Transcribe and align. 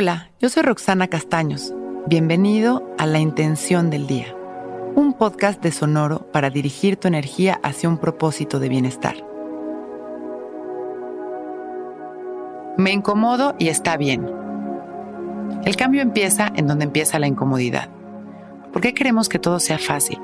Hola, 0.00 0.30
yo 0.38 0.48
soy 0.48 0.62
Roxana 0.62 1.08
Castaños. 1.08 1.74
Bienvenido 2.06 2.88
a 2.98 3.06
La 3.06 3.18
Intención 3.18 3.90
del 3.90 4.06
Día, 4.06 4.32
un 4.94 5.12
podcast 5.12 5.60
de 5.60 5.72
Sonoro 5.72 6.30
para 6.30 6.50
dirigir 6.50 6.96
tu 6.98 7.08
energía 7.08 7.58
hacia 7.64 7.88
un 7.88 7.98
propósito 7.98 8.60
de 8.60 8.68
bienestar. 8.68 9.16
Me 12.76 12.92
incomodo 12.92 13.56
y 13.58 13.70
está 13.70 13.96
bien. 13.96 14.30
El 15.64 15.74
cambio 15.74 16.00
empieza 16.00 16.48
en 16.54 16.68
donde 16.68 16.84
empieza 16.84 17.18
la 17.18 17.26
incomodidad. 17.26 17.90
¿Por 18.72 18.80
qué 18.80 18.94
queremos 18.94 19.28
que 19.28 19.40
todo 19.40 19.58
sea 19.58 19.78
fácil? 19.80 20.20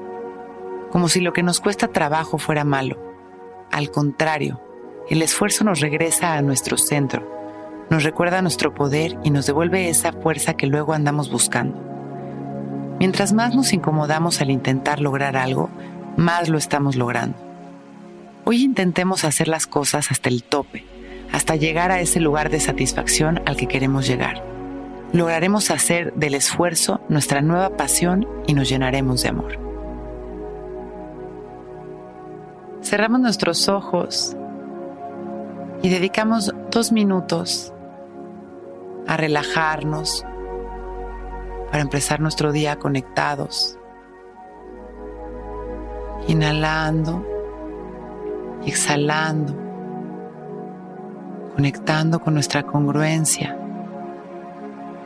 Como 0.92 1.08
si 1.08 1.20
lo 1.20 1.32
que 1.32 1.42
nos 1.42 1.58
cuesta 1.58 1.88
trabajo 1.88 2.38
fuera 2.38 2.62
malo. 2.62 2.96
Al 3.72 3.90
contrario, 3.90 4.60
el 5.10 5.20
esfuerzo 5.20 5.64
nos 5.64 5.80
regresa 5.80 6.34
a 6.34 6.42
nuestro 6.42 6.76
centro 6.76 7.34
nos 7.90 8.02
recuerda 8.02 8.42
nuestro 8.42 8.74
poder 8.74 9.18
y 9.22 9.30
nos 9.30 9.46
devuelve 9.46 9.88
esa 9.88 10.12
fuerza 10.12 10.54
que 10.54 10.66
luego 10.66 10.94
andamos 10.94 11.30
buscando. 11.30 11.78
Mientras 12.98 13.32
más 13.32 13.54
nos 13.54 13.72
incomodamos 13.72 14.40
al 14.40 14.50
intentar 14.50 15.00
lograr 15.00 15.36
algo, 15.36 15.68
más 16.16 16.48
lo 16.48 16.58
estamos 16.58 16.96
logrando. 16.96 17.36
Hoy 18.44 18.62
intentemos 18.62 19.24
hacer 19.24 19.48
las 19.48 19.66
cosas 19.66 20.10
hasta 20.10 20.28
el 20.28 20.42
tope, 20.44 20.84
hasta 21.32 21.56
llegar 21.56 21.90
a 21.90 22.00
ese 22.00 22.20
lugar 22.20 22.50
de 22.50 22.60
satisfacción 22.60 23.42
al 23.46 23.56
que 23.56 23.66
queremos 23.66 24.06
llegar. 24.06 24.42
Lograremos 25.12 25.70
hacer 25.70 26.12
del 26.14 26.34
esfuerzo 26.34 27.00
nuestra 27.08 27.40
nueva 27.40 27.76
pasión 27.76 28.26
y 28.46 28.54
nos 28.54 28.68
llenaremos 28.68 29.22
de 29.22 29.28
amor. 29.28 29.58
Cerramos 32.82 33.20
nuestros 33.20 33.68
ojos 33.68 34.36
y 35.82 35.88
dedicamos 35.88 36.54
dos 36.70 36.92
minutos 36.92 37.73
a 39.06 39.16
relajarnos 39.16 40.24
para 41.70 41.82
empezar 41.82 42.20
nuestro 42.20 42.52
día 42.52 42.78
conectados. 42.78 43.78
Inhalando 46.28 47.26
y 48.64 48.70
exhalando, 48.70 49.54
conectando 51.54 52.20
con 52.20 52.34
nuestra 52.34 52.62
congruencia, 52.62 53.58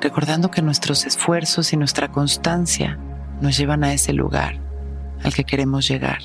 recordando 0.00 0.50
que 0.50 0.62
nuestros 0.62 1.06
esfuerzos 1.06 1.72
y 1.72 1.76
nuestra 1.76 2.08
constancia 2.08 2.98
nos 3.40 3.56
llevan 3.56 3.82
a 3.82 3.92
ese 3.92 4.12
lugar 4.12 4.60
al 5.24 5.34
que 5.34 5.44
queremos 5.44 5.88
llegar. 5.88 6.18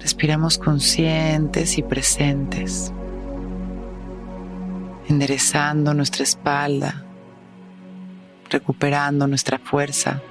Respiramos 0.00 0.58
conscientes 0.58 1.78
y 1.78 1.82
presentes 1.82 2.92
enderezando 5.08 5.94
nuestra 5.94 6.22
espalda, 6.22 7.04
recuperando 8.48 9.26
nuestra 9.26 9.58
fuerza 9.58 10.22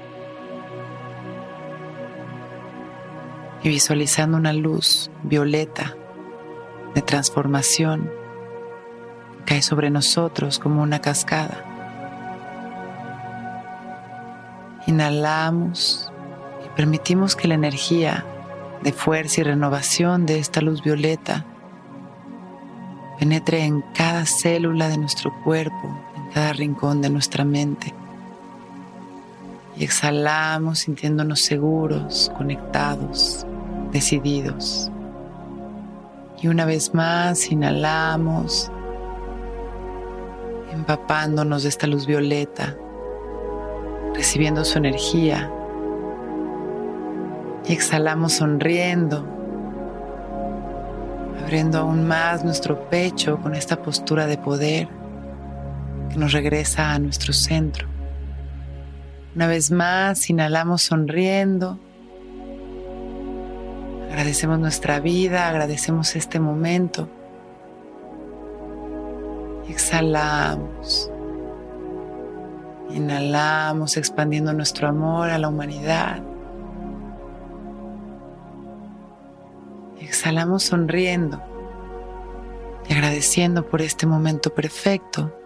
y 3.62 3.70
visualizando 3.70 4.38
una 4.38 4.54
luz 4.54 5.12
violeta 5.24 5.96
de 6.96 7.02
transformación 7.02 8.12
cae 9.46 9.62
sobre 9.62 9.90
nosotros 9.90 10.60
como 10.60 10.82
una 10.82 11.00
cascada. 11.00 11.66
Inhalamos 14.88 16.12
y 16.66 16.70
permitimos 16.76 17.36
que 17.36 17.48
la 17.48 17.56
energía 17.56 18.26
de 18.82 18.92
fuerza 18.92 19.42
y 19.42 19.44
renovación 19.46 20.26
de 20.26 20.40
esta 20.40 20.62
luz 20.62 20.84
violeta 20.84 21.46
penetre 23.20 23.64
en 23.64 23.82
cada 23.94 24.26
célula 24.26 24.90
de 24.90 24.98
nuestro 24.98 25.34
cuerpo, 25.44 25.98
en 26.16 26.28
cada 26.34 26.54
rincón 26.54 27.02
de 27.02 27.10
nuestra 27.10 27.46
mente. 27.46 27.94
Y 29.78 29.84
exhalamos 29.84 30.80
sintiéndonos 30.80 31.42
seguros, 31.42 32.32
conectados, 32.38 33.46
decididos. 33.92 34.92
Y 36.42 36.48
una 36.48 36.66
vez 36.66 36.94
más 36.94 37.52
inhalamos, 37.52 38.72
empapándonos 40.72 41.64
de 41.64 41.70
esta 41.70 41.88
luz 41.88 42.06
violeta, 42.06 42.76
recibiendo 44.14 44.66
su 44.66 44.78
energía. 44.78 45.52
Y 47.66 47.74
exhalamos 47.74 48.34
sonriendo 48.34 49.43
abriendo 51.42 51.80
aún 51.80 52.08
más 52.08 52.44
nuestro 52.44 52.90
pecho 52.90 53.40
con 53.40 53.56
esta 53.56 53.82
postura 53.82 54.28
de 54.28 54.38
poder 54.38 54.88
que 56.10 56.18
nos 56.18 56.32
regresa 56.32 56.92
a 56.92 57.00
nuestro 57.00 57.34
centro. 57.34 57.88
Una 59.36 59.48
vez 59.48 59.72
más, 59.72 60.30
inhalamos 60.30 60.84
sonriendo. 60.84 61.80
Agradecemos 64.10 64.60
nuestra 64.60 65.00
vida, 65.00 65.50
agradecemos 65.50 66.16
este 66.16 66.40
momento. 66.40 67.10
Exhalamos. 69.68 71.10
Inhalamos 72.92 73.98
expandiendo 73.98 74.54
nuestro 74.54 74.88
amor 74.88 75.32
a 75.32 75.40
la 75.40 75.48
humanidad. 75.48 76.22
Exhalamos 80.24 80.64
sonriendo 80.64 81.44
y 82.88 82.94
agradeciendo 82.94 83.68
por 83.68 83.82
este 83.82 84.08
momento 84.08 84.54
perfecto. 84.54 85.38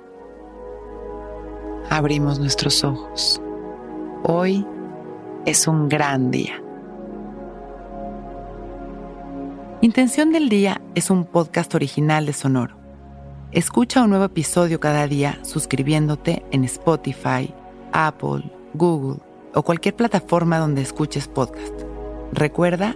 Abrimos 1.89 2.37
nuestros 2.37 2.83
ojos. 2.83 3.41
Hoy 4.21 4.63
es 5.47 5.67
un 5.67 5.89
gran 5.89 6.29
día. 6.29 6.61
Intención 9.81 10.31
del 10.31 10.47
Día 10.47 10.79
es 10.93 11.09
un 11.09 11.25
podcast 11.25 11.73
original 11.73 12.27
de 12.27 12.33
Sonoro. 12.33 12.77
Escucha 13.51 14.03
un 14.03 14.11
nuevo 14.11 14.25
episodio 14.25 14.79
cada 14.79 15.07
día 15.07 15.39
suscribiéndote 15.41 16.45
en 16.51 16.63
Spotify, 16.65 17.51
Apple, 17.93 18.43
Google 18.75 19.21
o 19.55 19.63
cualquier 19.63 19.95
plataforma 19.95 20.59
donde 20.59 20.83
escuches 20.83 21.27
podcast. 21.27 21.73
Recuerda 22.31 22.95